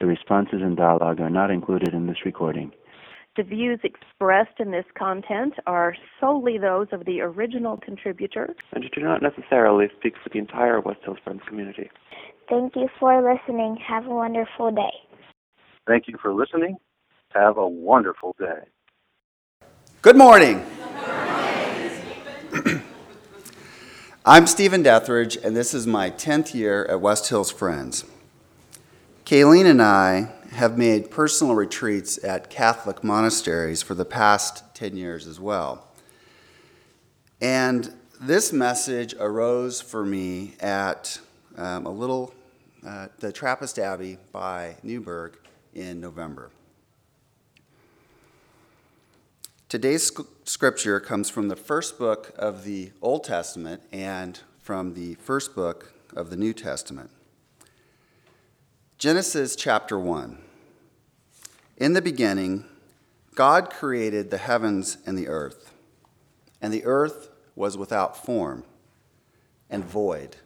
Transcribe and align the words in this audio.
The 0.00 0.06
responses 0.06 0.62
and 0.62 0.76
dialogue 0.78 1.20
are 1.20 1.28
not 1.28 1.50
included 1.50 1.92
in 1.92 2.06
this 2.06 2.24
recording. 2.24 2.72
The 3.36 3.42
views 3.42 3.80
expressed 3.84 4.58
in 4.58 4.70
this 4.70 4.86
content 4.98 5.54
are 5.66 5.94
solely 6.18 6.56
those 6.58 6.88
of 6.90 7.04
the 7.04 7.20
original 7.20 7.76
contributor 7.76 8.54
and 8.72 8.90
do 8.90 9.02
not 9.02 9.22
necessarily 9.22 9.88
speak 9.98 10.14
for 10.22 10.30
the 10.30 10.38
entire 10.38 10.80
West 10.80 11.00
Hills 11.04 11.18
Friends 11.22 11.42
community. 11.46 11.90
Thank 12.48 12.74
you 12.76 12.88
for 12.98 13.22
listening. 13.22 13.76
Have 13.86 14.06
a 14.06 14.10
wonderful 14.10 14.72
day. 14.72 14.90
Thank 15.86 16.08
you 16.08 16.16
for 16.20 16.32
listening. 16.34 16.78
Have 17.30 17.58
a 17.58 17.68
wonderful 17.68 18.34
day. 18.38 18.64
Good 20.02 20.16
morning. 20.16 20.64
I'm 24.24 24.46
Stephen 24.46 24.82
Dethridge, 24.82 25.36
and 25.36 25.54
this 25.54 25.72
is 25.72 25.86
my 25.86 26.10
10th 26.10 26.54
year 26.54 26.84
at 26.86 27.00
West 27.00 27.28
Hills 27.28 27.52
Friends. 27.52 28.04
Kayleen 29.30 29.66
and 29.66 29.80
I 29.80 30.28
have 30.54 30.76
made 30.76 31.08
personal 31.08 31.54
retreats 31.54 32.18
at 32.24 32.50
Catholic 32.50 33.04
monasteries 33.04 33.80
for 33.80 33.94
the 33.94 34.04
past 34.04 34.64
10 34.74 34.96
years 34.96 35.28
as 35.28 35.38
well. 35.38 35.86
And 37.40 37.94
this 38.20 38.52
message 38.52 39.14
arose 39.20 39.80
for 39.80 40.04
me 40.04 40.54
at 40.58 41.20
um, 41.56 41.86
a 41.86 41.90
little, 41.90 42.34
uh, 42.84 43.06
the 43.20 43.30
Trappist 43.30 43.78
Abbey 43.78 44.18
by 44.32 44.74
Newberg 44.82 45.38
in 45.74 46.00
November. 46.00 46.50
Today's 49.68 50.08
sc- 50.08 50.26
scripture 50.42 50.98
comes 50.98 51.30
from 51.30 51.46
the 51.46 51.54
first 51.54 52.00
book 52.00 52.32
of 52.36 52.64
the 52.64 52.90
Old 53.00 53.22
Testament 53.22 53.80
and 53.92 54.40
from 54.58 54.94
the 54.94 55.14
first 55.14 55.54
book 55.54 55.92
of 56.16 56.30
the 56.30 56.36
New 56.36 56.52
Testament. 56.52 57.12
Genesis 59.00 59.56
chapter 59.56 59.98
1. 59.98 60.36
In 61.78 61.94
the 61.94 62.02
beginning, 62.02 62.66
God 63.34 63.70
created 63.70 64.30
the 64.30 64.36
heavens 64.36 64.98
and 65.06 65.16
the 65.16 65.26
earth, 65.26 65.72
and 66.60 66.70
the 66.70 66.84
earth 66.84 67.30
was 67.56 67.78
without 67.78 68.22
form 68.22 68.62
and 69.70 69.86
void, 69.86 70.36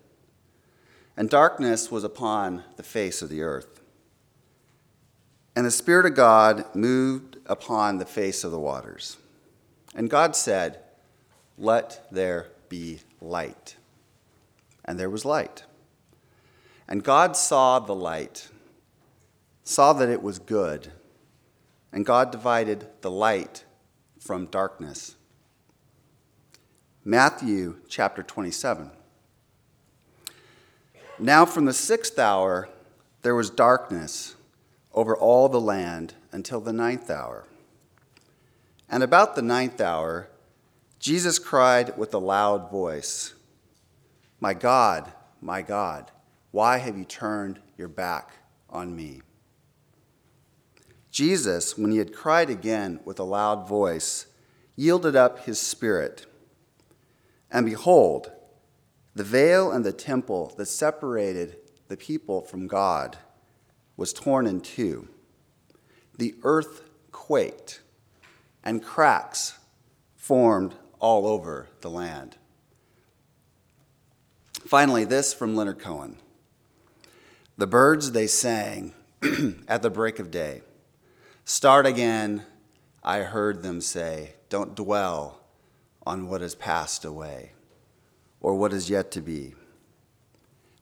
and 1.17 1.29
darkness 1.29 1.91
was 1.91 2.05
upon 2.05 2.63
the 2.77 2.85
face 2.85 3.23
of 3.23 3.29
the 3.29 3.43
earth. 3.43 3.81
And 5.57 5.67
the 5.67 5.73
Spirit 5.73 6.07
of 6.07 6.15
God 6.15 6.65
moved 6.77 7.39
upon 7.47 7.99
the 7.99 8.07
face 8.07 8.45
of 8.45 8.53
the 8.53 8.61
waters. 8.61 9.17
And 9.97 10.09
God 10.09 10.37
said, 10.37 10.79
Let 11.59 12.07
there 12.13 12.51
be 12.69 13.01
light. 13.21 13.75
And 14.85 14.97
there 14.97 15.11
was 15.11 15.25
light. 15.25 15.65
And 16.89 17.03
God 17.03 17.37
saw 17.37 17.79
the 17.79 17.95
light, 17.95 18.49
saw 19.63 19.93
that 19.95 20.09
it 20.09 20.23
was 20.23 20.39
good, 20.39 20.93
and 21.93 22.05
God 22.05 22.31
divided 22.31 22.87
the 23.01 23.11
light 23.11 23.65
from 24.19 24.47
darkness. 24.47 25.17
Matthew 27.05 27.77
chapter 27.89 28.23
27. 28.23 28.91
Now, 31.19 31.47
from 31.47 31.65
the 31.65 31.73
sixth 31.73 32.19
hour, 32.19 32.69
there 33.23 33.35
was 33.35 33.51
darkness 33.51 34.35
over 34.93 35.17
all 35.17 35.49
the 35.49 35.61
land 35.61 36.15
until 36.33 36.61
the 36.61 36.73
ninth 36.73 37.11
hour. 37.11 37.45
And 38.89 39.03
about 39.03 39.35
the 39.35 39.43
ninth 39.43 39.81
hour, 39.81 40.29
Jesus 40.99 41.39
cried 41.39 41.97
with 41.97 42.15
a 42.15 42.19
loud 42.19 42.71
voice, 42.71 43.35
My 44.41 44.55
God, 44.55 45.13
my 45.41 45.63
God, 45.63 46.11
why 46.55 46.79
have 46.79 46.97
you 46.97 47.05
turned 47.05 47.59
your 47.77 47.89
back 47.89 48.31
on 48.71 48.95
me? 48.95 49.21
Jesus, 51.11 51.77
when 51.77 51.91
he 51.91 51.99
had 51.99 52.15
cried 52.15 52.49
again 52.49 53.01
with 53.05 53.19
a 53.19 53.25
loud 53.25 53.67
voice, 53.67 54.27
yielded 54.77 55.17
up 55.17 55.47
his 55.47 55.61
spirit. 55.61 56.27
And 57.51 57.67
behold, 57.67 58.31
the 59.17 59.25
veil 59.25 59.73
and 59.73 59.85
the 59.85 59.93
temple 59.93 60.55
that 60.57 60.67
separated 60.67 61.57
the 61.89 61.97
people 61.97 62.43
from 62.43 62.69
God 62.69 63.19
was 63.97 64.13
torn 64.13 64.47
in 64.47 64.61
two. 64.61 65.09
The 66.17 66.37
earth 66.45 66.83
quaked, 67.11 67.81
and 68.63 68.81
cracks 68.81 69.59
formed 70.15 70.77
all 71.01 71.27
over 71.27 71.67
the 71.81 71.91
land. 71.91 72.37
Finally, 74.65 75.05
this 75.05 75.35
from 75.35 75.57
Leonard 75.57 75.81
Cohen. 75.81 76.19
The 77.57 77.67
birds 77.69 78.11
they 78.11 78.27
sang 78.27 78.95
at 79.69 79.83
the 79.83 79.91
break 79.91 80.19
of 80.19 80.31
day. 80.31 80.63
Start 81.45 81.87
again, 81.87 82.45
I 83.03 83.19
heard 83.19 83.63
them 83.63 83.81
say, 83.81 84.35
don't 84.49 84.75
dwell 84.75 85.41
on 86.05 86.29
what 86.29 86.41
has 86.41 86.55
passed 86.55 87.05
away 87.05 87.53
or 88.41 88.57
what 88.57 88.73
is 88.73 88.91
yet 88.91 89.11
to 89.13 89.21
be. 89.21 89.55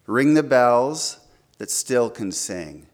Ring 0.07 0.35
the 0.35 0.43
bells 0.43 1.21
that 1.59 1.71
still 1.71 2.09
can 2.09 2.33
sing. 2.33 2.87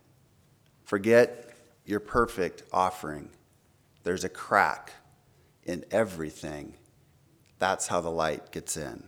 Forget 0.82 1.54
your 1.84 2.00
perfect 2.00 2.64
offering. 2.72 3.30
There's 4.02 4.24
a 4.24 4.28
crack 4.28 4.92
in 5.64 5.84
everything. 5.90 6.74
That's 7.58 7.86
how 7.86 8.00
the 8.00 8.10
light 8.10 8.50
gets 8.50 8.76
in. 8.76 9.07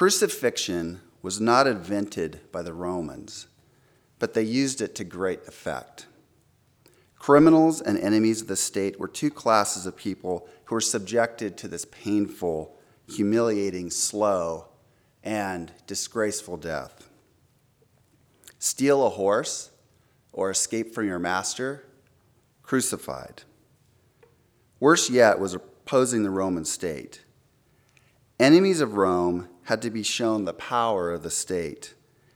Crucifixion 0.00 1.02
was 1.20 1.42
not 1.42 1.66
invented 1.66 2.40
by 2.50 2.62
the 2.62 2.72
Romans, 2.72 3.48
but 4.18 4.32
they 4.32 4.42
used 4.42 4.80
it 4.80 4.94
to 4.94 5.04
great 5.04 5.46
effect. 5.46 6.06
Criminals 7.18 7.82
and 7.82 7.98
enemies 7.98 8.40
of 8.40 8.48
the 8.48 8.56
state 8.56 8.98
were 8.98 9.06
two 9.06 9.30
classes 9.30 9.84
of 9.84 9.98
people 9.98 10.48
who 10.64 10.74
were 10.74 10.80
subjected 10.80 11.58
to 11.58 11.68
this 11.68 11.84
painful, 11.84 12.74
humiliating, 13.08 13.90
slow, 13.90 14.68
and 15.22 15.70
disgraceful 15.86 16.56
death. 16.56 17.10
Steal 18.58 19.06
a 19.06 19.10
horse 19.10 19.68
or 20.32 20.48
escape 20.48 20.94
from 20.94 21.08
your 21.08 21.18
master, 21.18 21.84
crucified. 22.62 23.42
Worse 24.78 25.10
yet 25.10 25.38
was 25.38 25.52
opposing 25.52 26.22
the 26.22 26.30
Roman 26.30 26.64
state. 26.64 27.20
Enemies 28.40 28.80
of 28.80 28.94
Rome 28.94 29.50
had 29.64 29.82
to 29.82 29.90
be 29.90 30.02
shown 30.02 30.46
the 30.46 30.54
power 30.54 31.12
of 31.12 31.22
the 31.22 31.30
state, 31.30 31.92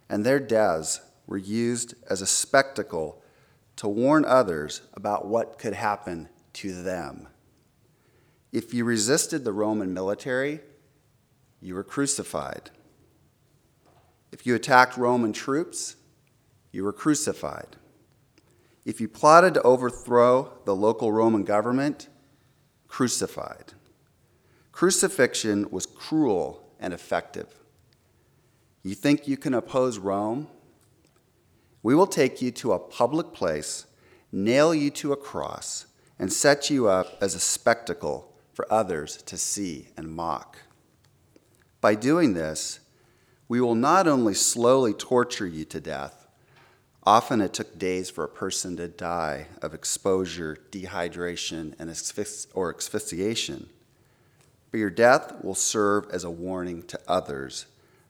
and 0.07 0.23
their 0.23 0.39
deaths 0.39 1.01
were 1.27 1.39
used 1.39 1.95
as 2.11 2.21
a 2.21 2.27
spectacle 2.27 3.23
to 3.77 3.89
warn 3.89 4.27
others 4.27 4.83
about 4.93 5.27
what 5.27 5.59
could 5.59 5.73
happen 5.73 6.29
to 6.53 6.83
them. 6.83 7.29
If 8.53 8.75
you 8.75 8.85
resisted 8.85 9.45
the 9.45 9.55
Roman 9.55 9.95
military, 9.95 10.61
you 11.63 11.75
were 11.75 11.83
crucified. 11.83 12.69
If 14.31 14.45
you 14.45 14.55
attacked 14.55 14.99
Roman 14.99 15.33
troops, 15.33 15.97
you 16.71 16.85
were 16.85 16.93
crucified. 16.93 17.77
If 18.85 19.01
you 19.01 19.09
plotted 19.09 19.55
to 19.55 19.63
overthrow 19.63 20.53
the 20.67 20.77
local 20.77 21.13
Roman 21.13 21.45
government, 21.45 22.09
crucified. 22.89 23.73
Crucifixion 24.75 25.71
was 25.71 25.87
cruel 25.87 26.69
and 26.81 26.93
effective. 26.93 27.47
You 28.83 28.97
think 28.97 29.29
you 29.29 29.37
can 29.37 29.55
oppose 29.55 29.99
Rome? 29.99 30.49
We 31.85 31.95
will 31.95 32.09
take 32.09 32.43
you 32.43 32.51
to 32.51 32.73
a 32.73 32.81
public 32.81 33.33
place, 33.33 33.87
nail 34.33 34.75
you 34.75 34.91
to 34.91 35.13
a 35.13 35.17
cross, 35.17 35.87
and 36.19 36.33
set 36.33 36.71
you 36.71 36.89
up 36.89 37.07
as 37.21 37.37
a 37.37 37.39
spectacle 37.39 38.35
for 38.53 38.67
others 38.69 39.23
to 39.27 39.37
see 39.37 39.91
and 39.97 40.09
mock. 40.09 40.59
By 41.81 41.95
doing 41.95 42.35
this, 42.35 42.81
we 43.47 43.61
will 43.61 43.77
not 43.77 44.09
only 44.09 44.35
slowly 44.35 44.93
torture 44.93 45.47
you 45.47 45.65
to 45.67 45.81
death, 45.81 46.27
often 47.05 47.41
it 47.41 47.53
took 47.53 47.79
days 47.79 48.11
for 48.11 48.25
a 48.25 48.29
person 48.29 48.77
to 48.79 48.89
die 48.89 49.47
of 49.63 49.73
exposure, 49.73 50.59
dehydration, 50.73 51.77
and 51.79 51.91
asphyxi- 51.91 52.49
or 52.55 52.75
asphyxiation 52.75 53.69
but 54.75 54.81
your 54.81 54.91
death 54.91 55.33
will 55.45 55.55
serve 55.55 56.05
as 56.11 56.25
a 56.25 56.31
warning 56.33 56.83
to 56.83 56.99
others 57.07 57.67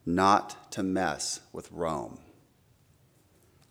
not 0.07 0.73
to 0.73 0.83
mess 0.83 1.41
with 1.53 1.71
Rome. 1.71 2.19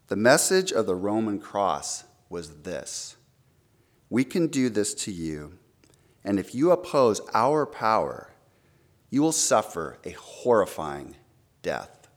The 0.10 0.16
message 0.16 0.72
of 0.72 0.86
the 0.86 0.94
Roman 0.94 1.40
cross 1.40 2.04
was 2.30 2.57
this 2.57 3.16
We 4.12 4.24
can 4.24 4.45
do 4.45 4.69
this 4.69 4.94
to 5.06 5.12
you, 5.12 5.57
and 6.24 6.38
if 6.38 6.54
you 6.54 6.69
oppose 6.69 7.19
our 7.34 7.66
power, 7.66 8.30
you 9.10 9.24
will 9.24 9.31
suffer 9.31 9.98
a 10.04 10.12
horrifying 10.12 11.16
death. 11.63 12.07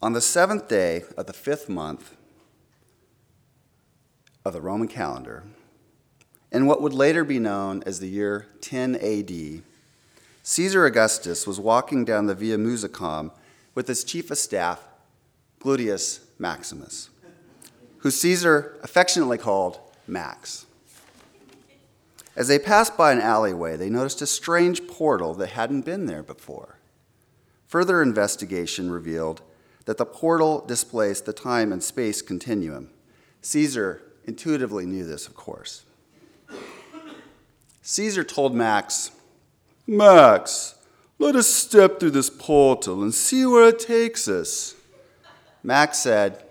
On 0.00 0.12
the 0.12 0.20
seventh 0.20 0.68
day 0.68 1.02
of 1.16 1.26
the 1.26 1.32
fifth 1.32 1.68
month 1.68 2.16
of 4.44 4.52
the 4.52 4.60
Roman 4.60 4.86
calendar, 4.86 5.42
in 6.52 6.66
what 6.66 6.82
would 6.82 6.92
later 6.92 7.24
be 7.24 7.38
known 7.38 7.82
as 7.86 7.98
the 7.98 8.08
year 8.08 8.46
10 8.60 8.96
AD, 8.96 9.62
Caesar 10.42 10.84
Augustus 10.84 11.46
was 11.46 11.58
walking 11.58 12.04
down 12.04 12.26
the 12.26 12.34
Via 12.34 12.58
Musicum 12.58 13.30
with 13.74 13.88
his 13.88 14.04
chief 14.04 14.30
of 14.30 14.38
staff, 14.38 14.82
Gluteus 15.60 16.20
Maximus, 16.38 17.08
who 17.98 18.10
Caesar 18.10 18.76
affectionately 18.82 19.38
called 19.38 19.78
Max. 20.06 20.66
As 22.34 22.48
they 22.48 22.58
passed 22.58 22.96
by 22.96 23.12
an 23.12 23.20
alleyway, 23.20 23.76
they 23.76 23.90
noticed 23.90 24.22
a 24.22 24.26
strange 24.26 24.86
portal 24.86 25.34
that 25.34 25.50
hadn't 25.50 25.84
been 25.84 26.06
there 26.06 26.22
before. 26.22 26.76
Further 27.68 28.02
investigation 28.02 28.90
revealed 28.90 29.42
that 29.84 29.98
the 29.98 30.06
portal 30.06 30.64
displaced 30.66 31.24
the 31.24 31.32
time 31.32 31.72
and 31.72 31.82
space 31.82 32.20
continuum. 32.20 32.90
Caesar 33.42 34.02
intuitively 34.24 34.86
knew 34.86 35.04
this, 35.04 35.26
of 35.26 35.34
course. 35.34 35.84
Caesar 37.82 38.22
told 38.22 38.54
Max, 38.54 39.10
Max, 39.86 40.76
let 41.18 41.34
us 41.34 41.48
step 41.48 41.98
through 41.98 42.12
this 42.12 42.30
portal 42.30 43.02
and 43.02 43.12
see 43.12 43.44
where 43.44 43.68
it 43.68 43.80
takes 43.80 44.28
us. 44.28 44.74
Max 45.62 45.98
said, 45.98 46.44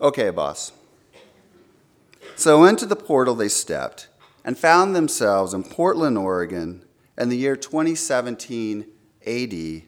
Okay, 0.00 0.30
boss. 0.30 0.72
So 2.36 2.64
into 2.64 2.86
the 2.86 2.96
portal 2.96 3.34
they 3.34 3.48
stepped 3.48 4.06
and 4.44 4.56
found 4.56 4.94
themselves 4.94 5.52
in 5.52 5.64
Portland, 5.64 6.16
Oregon, 6.16 6.84
in 7.16 7.28
the 7.30 7.36
year 7.36 7.56
2017 7.56 8.86
AD, 9.26 9.82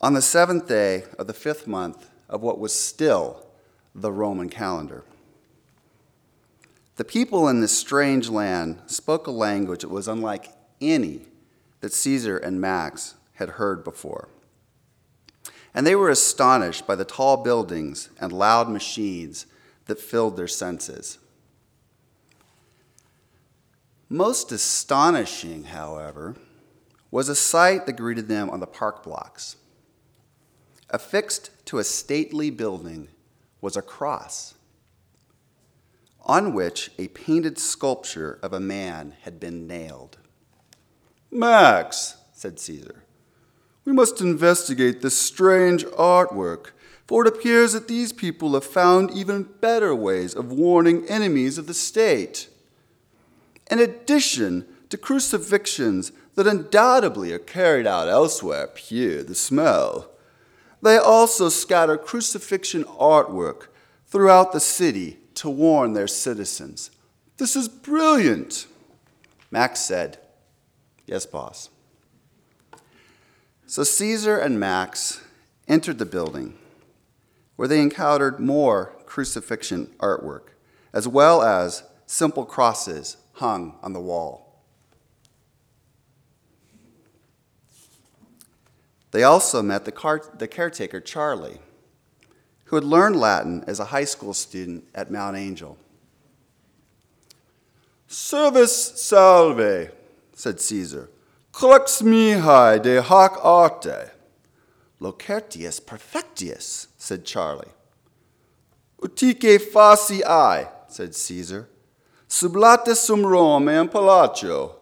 on 0.00 0.14
the 0.14 0.22
seventh 0.22 0.68
day 0.68 1.04
of 1.18 1.26
the 1.26 1.34
fifth 1.34 1.66
month 1.66 2.10
of 2.28 2.42
what 2.42 2.60
was 2.60 2.72
still 2.72 3.44
the 3.92 4.12
Roman 4.12 4.48
calendar. 4.48 5.04
The 6.96 7.04
people 7.04 7.48
in 7.48 7.60
this 7.60 7.76
strange 7.76 8.28
land 8.28 8.80
spoke 8.86 9.26
a 9.26 9.30
language 9.30 9.80
that 9.80 9.88
was 9.88 10.08
unlike 10.08 10.52
any 10.80 11.22
that 11.80 11.92
Caesar 11.92 12.36
and 12.36 12.60
Max 12.60 13.14
had 13.34 13.50
heard 13.50 13.82
before. 13.82 14.28
And 15.74 15.86
they 15.86 15.94
were 15.94 16.10
astonished 16.10 16.86
by 16.86 16.94
the 16.94 17.04
tall 17.04 17.38
buildings 17.38 18.10
and 18.20 18.30
loud 18.30 18.68
machines 18.68 19.46
that 19.86 19.98
filled 19.98 20.36
their 20.36 20.48
senses. 20.48 21.18
Most 24.08 24.52
astonishing, 24.52 25.64
however, 25.64 26.36
was 27.10 27.30
a 27.30 27.34
sight 27.34 27.86
that 27.86 27.94
greeted 27.94 28.28
them 28.28 28.50
on 28.50 28.60
the 28.60 28.66
park 28.66 29.02
blocks. 29.02 29.56
Affixed 30.90 31.50
to 31.66 31.78
a 31.78 31.84
stately 31.84 32.50
building 32.50 33.08
was 33.62 33.78
a 33.78 33.82
cross 33.82 34.54
on 36.24 36.52
which 36.52 36.90
a 36.98 37.08
painted 37.08 37.58
sculpture 37.58 38.38
of 38.42 38.52
a 38.52 38.60
man 38.60 39.14
had 39.22 39.40
been 39.40 39.66
nailed. 39.66 40.18
Max, 41.30 42.16
said 42.32 42.58
Caesar, 42.60 43.04
we 43.84 43.92
must 43.92 44.20
investigate 44.20 45.02
this 45.02 45.16
strange 45.16 45.84
artwork, 45.86 46.70
for 47.06 47.26
it 47.26 47.34
appears 47.34 47.72
that 47.72 47.88
these 47.88 48.12
people 48.12 48.54
have 48.54 48.64
found 48.64 49.10
even 49.10 49.48
better 49.60 49.94
ways 49.94 50.34
of 50.34 50.52
warning 50.52 51.04
enemies 51.08 51.58
of 51.58 51.66
the 51.66 51.74
state. 51.74 52.48
In 53.70 53.80
addition 53.80 54.66
to 54.90 54.96
crucifixions 54.96 56.12
that 56.36 56.46
undoubtedly 56.46 57.32
are 57.32 57.38
carried 57.38 57.86
out 57.86 58.08
elsewhere, 58.08 58.68
pure 58.68 59.22
the 59.24 59.34
smell, 59.34 60.10
they 60.80 60.96
also 60.96 61.48
scatter 61.48 61.96
crucifixion 61.96 62.84
artwork 62.84 63.66
throughout 64.06 64.52
the 64.52 64.60
city 64.60 65.18
to 65.36 65.50
warn 65.50 65.94
their 65.94 66.08
citizens. 66.08 66.90
This 67.36 67.56
is 67.56 67.68
brilliant. 67.68 68.66
Max 69.50 69.80
said, 69.80 70.18
Yes, 71.06 71.26
boss. 71.26 71.68
So 73.66 73.84
Caesar 73.84 74.38
and 74.38 74.60
Max 74.60 75.22
entered 75.66 75.98
the 75.98 76.06
building, 76.06 76.58
where 77.56 77.68
they 77.68 77.80
encountered 77.80 78.38
more 78.38 78.94
crucifixion 79.06 79.86
artwork, 79.98 80.48
as 80.92 81.08
well 81.08 81.42
as 81.42 81.82
simple 82.06 82.44
crosses 82.44 83.16
hung 83.34 83.78
on 83.82 83.92
the 83.92 84.00
wall. 84.00 84.62
They 89.10 89.22
also 89.22 89.62
met 89.62 89.84
the, 89.84 89.92
car- 89.92 90.30
the 90.38 90.48
caretaker, 90.48 91.00
Charlie 91.00 91.60
who 92.72 92.76
had 92.76 92.84
learned 92.84 93.16
Latin 93.16 93.62
as 93.66 93.78
a 93.80 93.84
high 93.84 94.06
school 94.06 94.32
student 94.32 94.82
at 94.94 95.10
Mount 95.10 95.36
Angel. 95.36 95.76
Servus 98.06 98.98
salve, 98.98 99.90
said 100.32 100.58
Caesar. 100.58 101.10
Crux 101.52 102.00
mihi 102.02 102.78
de 102.78 103.02
hoc 103.02 103.38
arte. 103.44 104.12
Locertius 105.02 105.84
perfectius, 105.84 106.88
said 106.96 107.26
Charlie. 107.26 107.68
Utique 109.02 109.58
faci 109.58 110.24
I, 110.24 110.66
said 110.88 111.14
Caesar. 111.14 111.68
Sublate 112.26 112.96
sum 112.96 113.26
Rome 113.26 113.68
and 113.68 113.90
Pallatio, 113.90 114.76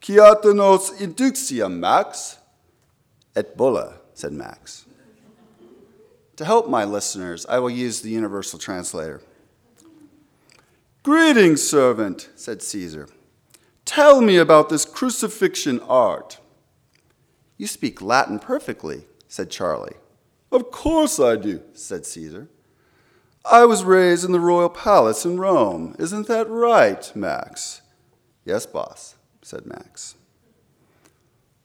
quiata 0.00 0.54
nos 0.54 0.92
induxia 0.92 1.70
max? 1.70 2.38
Et 3.36 3.54
bulla, 3.54 3.98
said 4.14 4.32
Max. 4.32 4.83
To 6.36 6.44
help 6.44 6.68
my 6.68 6.84
listeners, 6.84 7.46
I 7.48 7.58
will 7.60 7.70
use 7.70 8.00
the 8.00 8.10
Universal 8.10 8.58
Translator. 8.58 9.22
Greetings, 11.02 11.62
servant, 11.62 12.30
said 12.34 12.62
Caesar. 12.62 13.08
Tell 13.84 14.20
me 14.20 14.36
about 14.36 14.68
this 14.68 14.84
crucifixion 14.84 15.78
art. 15.80 16.38
You 17.56 17.66
speak 17.66 18.02
Latin 18.02 18.38
perfectly, 18.38 19.04
said 19.28 19.50
Charlie. 19.50 19.96
Of 20.50 20.70
course 20.70 21.20
I 21.20 21.36
do, 21.36 21.62
said 21.72 22.06
Caesar. 22.06 22.48
I 23.44 23.64
was 23.66 23.84
raised 23.84 24.24
in 24.24 24.32
the 24.32 24.40
royal 24.40 24.70
palace 24.70 25.24
in 25.24 25.38
Rome. 25.38 25.94
Isn't 25.98 26.26
that 26.28 26.48
right, 26.48 27.14
Max? 27.14 27.82
Yes, 28.44 28.64
boss, 28.64 29.16
said 29.42 29.66
Max. 29.66 30.14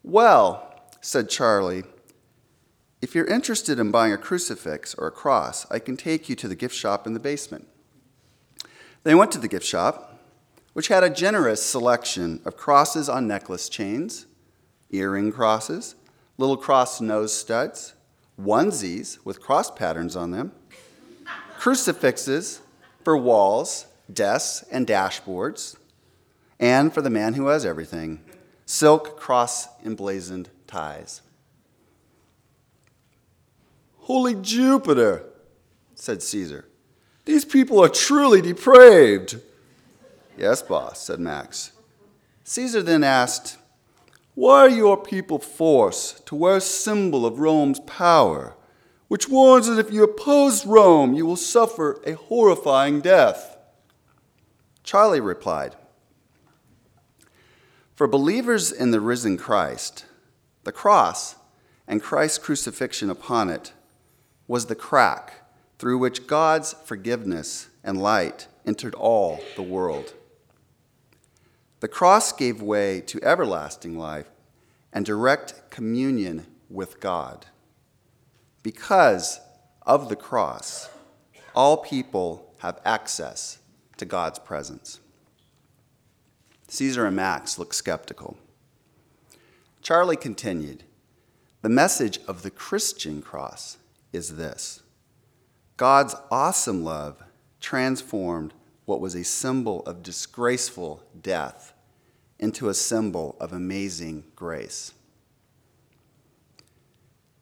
Well, 0.03 0.73
said 1.01 1.29
Charlie, 1.29 1.83
if 3.01 3.15
you're 3.15 3.25
interested 3.25 3.79
in 3.79 3.91
buying 3.91 4.11
a 4.11 4.17
crucifix 4.17 4.93
or 4.95 5.07
a 5.07 5.11
cross, 5.11 5.65
I 5.71 5.79
can 5.79 5.95
take 5.95 6.27
you 6.27 6.35
to 6.35 6.47
the 6.47 6.55
gift 6.55 6.75
shop 6.75 7.07
in 7.07 7.13
the 7.13 7.19
basement. 7.19 7.67
They 9.03 9.15
went 9.15 9.31
to 9.31 9.39
the 9.39 9.47
gift 9.47 9.65
shop, 9.65 10.19
which 10.73 10.89
had 10.89 11.03
a 11.03 11.09
generous 11.09 11.63
selection 11.63 12.41
of 12.43 12.57
crosses 12.57 13.07
on 13.07 13.27
necklace 13.27 13.69
chains, 13.69 14.25
earring 14.91 15.31
crosses, 15.31 15.95
little 16.37 16.57
cross 16.57 16.99
nose 16.99 17.33
studs, 17.33 17.93
onesies 18.39 19.17
with 19.23 19.41
cross 19.41 19.71
patterns 19.71 20.15
on 20.15 20.31
them, 20.31 20.51
crucifixes 21.57 22.61
for 23.03 23.15
walls, 23.17 23.85
desks, 24.11 24.67
and 24.71 24.85
dashboards, 24.85 25.77
and 26.59 26.93
for 26.93 27.01
the 27.01 27.09
man 27.09 27.33
who 27.35 27.47
has 27.47 27.65
everything, 27.65 28.21
silk 28.65 29.17
cross 29.17 29.67
emblazoned 29.85 30.49
ties. 30.67 31.21
Holy 34.09 34.33
Jupiter, 34.33 35.23
said 35.93 36.23
Caesar. 36.23 36.65
These 37.25 37.45
people 37.45 37.79
are 37.79 37.89
truly 37.89 38.41
depraved. 38.41 39.39
Yes, 40.35 40.63
boss, 40.63 40.99
said 40.99 41.19
Max. 41.19 41.73
Caesar 42.43 42.81
then 42.81 43.03
asked, 43.03 43.59
Why 44.33 44.61
are 44.61 44.69
your 44.69 44.97
people 44.97 45.37
forced 45.37 46.25
to 46.25 46.33
wear 46.33 46.55
a 46.55 46.61
symbol 46.61 47.23
of 47.23 47.37
Rome's 47.37 47.81
power, 47.81 48.55
which 49.09 49.29
warns 49.29 49.67
that 49.67 49.77
if 49.77 49.93
you 49.93 50.03
oppose 50.03 50.65
Rome, 50.65 51.13
you 51.13 51.27
will 51.27 51.35
suffer 51.35 52.01
a 52.03 52.13
horrifying 52.13 53.01
death? 53.01 53.57
Charlie 54.83 55.21
replied, 55.21 55.75
For 57.93 58.07
believers 58.07 58.71
in 58.71 58.89
the 58.89 59.01
risen 59.01 59.37
Christ, 59.37 60.05
the 60.63 60.71
cross 60.71 61.35
and 61.87 62.01
Christ's 62.01 62.39
crucifixion 62.39 63.11
upon 63.11 63.51
it 63.51 63.71
was 64.49 64.65
the 64.65 64.75
crack 64.75 65.47
through 65.77 65.99
which 65.99 66.25
God's 66.25 66.73
forgiveness 66.83 67.69
and 67.83 68.01
light 68.01 68.47
entered 68.65 68.95
all 68.95 69.39
the 69.55 69.61
world. 69.61 70.15
The 71.81 71.87
cross 71.87 72.33
gave 72.33 72.59
way 72.59 72.99
to 73.01 73.23
everlasting 73.23 73.97
life 73.97 74.25
and 74.91 75.05
direct 75.05 75.69
communion 75.69 76.47
with 76.67 76.99
God. 76.99 77.45
Because 78.63 79.39
of 79.83 80.09
the 80.09 80.15
cross, 80.15 80.89
all 81.55 81.77
people 81.77 82.51
have 82.57 82.81
access 82.83 83.59
to 83.97 84.05
God's 84.05 84.39
presence. 84.39 84.99
Caesar 86.69 87.05
and 87.05 87.15
Max 87.15 87.59
looked 87.59 87.75
skeptical. 87.75 88.35
Charlie 89.83 90.17
continued 90.17 90.85
The 91.61 91.69
message 91.69 92.19
of 92.27 92.41
the 92.41 92.51
Christian 92.51 93.21
cross 93.21 93.77
is 94.11 94.35
this 94.35 94.81
God's 95.77 96.15
awesome 96.31 96.83
love 96.83 97.23
transformed 97.59 98.53
what 98.85 99.01
was 99.01 99.15
a 99.15 99.23
symbol 99.23 99.81
of 99.83 100.03
disgraceful 100.03 101.03
death 101.21 101.73
into 102.39 102.69
a 102.69 102.73
symbol 102.73 103.35
of 103.39 103.53
amazing 103.53 104.23
grace. 104.35 104.93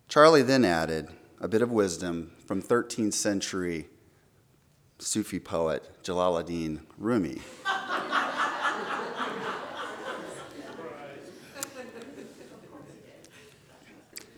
Charlie 0.07 0.41
then 0.41 0.65
added 0.65 1.09
a 1.39 1.47
bit 1.47 1.61
of 1.61 1.71
wisdom 1.71 2.31
from 2.45 2.61
13th 2.61 3.13
century 3.13 3.87
Sufi 4.99 5.39
poet 5.39 5.87
Jalaluddin 6.03 6.81
Rumi. 6.97 7.41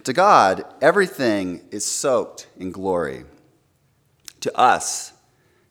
To 0.03 0.13
God, 0.13 0.63
everything 0.81 1.61
is 1.71 1.85
soaked 1.85 2.47
in 2.57 2.71
glory. 2.71 3.25
To 4.41 4.57
us, 4.57 5.13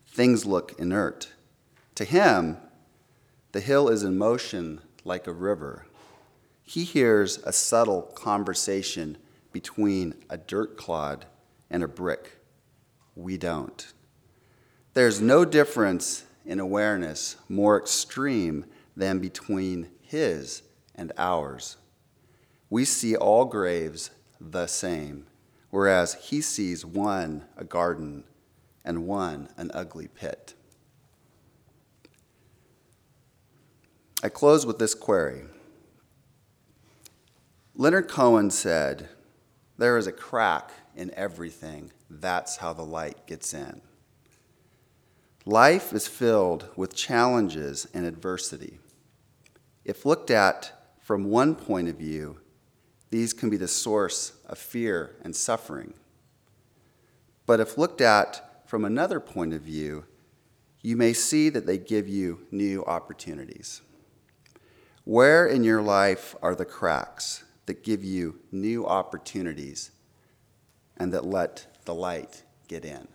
things 0.06 0.44
look 0.44 0.78
inert. 0.78 1.32
To 1.94 2.04
him, 2.04 2.58
the 3.52 3.60
hill 3.60 3.88
is 3.88 4.02
in 4.02 4.18
motion 4.18 4.80
like 5.04 5.26
a 5.26 5.32
river. 5.32 5.86
He 6.62 6.84
hears 6.84 7.38
a 7.38 7.52
subtle 7.52 8.02
conversation 8.02 9.16
between 9.52 10.14
a 10.28 10.36
dirt 10.36 10.76
clod 10.76 11.24
and 11.70 11.82
a 11.82 11.88
brick. 11.88 12.38
We 13.16 13.38
don't. 13.38 13.92
There's 14.92 15.20
no 15.20 15.44
difference 15.44 16.24
in 16.44 16.60
awareness 16.60 17.36
more 17.48 17.78
extreme 17.78 18.66
than 18.96 19.18
between 19.18 19.88
his 20.02 20.62
and 20.94 21.12
ours. 21.16 21.76
We 22.70 22.84
see 22.84 23.16
all 23.16 23.44
graves 23.44 24.10
the 24.40 24.66
same, 24.66 25.26
whereas 25.70 26.14
he 26.14 26.40
sees 26.40 26.84
one 26.84 27.44
a 27.56 27.64
garden 27.64 28.24
and 28.84 29.06
one 29.06 29.48
an 29.56 29.70
ugly 29.74 30.08
pit. 30.08 30.54
I 34.22 34.28
close 34.28 34.66
with 34.66 34.78
this 34.78 34.94
query. 34.94 35.44
Leonard 37.76 38.08
Cohen 38.08 38.50
said, 38.50 39.08
There 39.76 39.96
is 39.96 40.08
a 40.08 40.12
crack 40.12 40.72
in 40.96 41.14
everything. 41.14 41.92
That's 42.10 42.56
how 42.56 42.72
the 42.72 42.82
light 42.82 43.26
gets 43.26 43.54
in. 43.54 43.80
Life 45.44 45.92
is 45.92 46.08
filled 46.08 46.68
with 46.76 46.94
challenges 46.94 47.86
and 47.94 48.04
adversity. 48.04 48.80
If 49.84 50.04
looked 50.04 50.30
at 50.30 50.72
from 51.00 51.30
one 51.30 51.54
point 51.54 51.88
of 51.88 51.96
view, 51.96 52.40
these 53.10 53.32
can 53.32 53.50
be 53.50 53.56
the 53.56 53.68
source 53.68 54.32
of 54.46 54.58
fear 54.58 55.16
and 55.22 55.34
suffering. 55.34 55.94
But 57.46 57.60
if 57.60 57.78
looked 57.78 58.00
at 58.00 58.62
from 58.66 58.84
another 58.84 59.20
point 59.20 59.54
of 59.54 59.62
view, 59.62 60.04
you 60.82 60.96
may 60.96 61.12
see 61.12 61.48
that 61.48 61.66
they 61.66 61.78
give 61.78 62.08
you 62.08 62.46
new 62.50 62.84
opportunities. 62.84 63.80
Where 65.04 65.46
in 65.46 65.64
your 65.64 65.80
life 65.80 66.36
are 66.42 66.54
the 66.54 66.66
cracks 66.66 67.44
that 67.66 67.82
give 67.82 68.04
you 68.04 68.40
new 68.52 68.86
opportunities 68.86 69.90
and 70.98 71.12
that 71.14 71.24
let 71.24 71.84
the 71.86 71.94
light 71.94 72.42
get 72.68 72.84
in? 72.84 73.08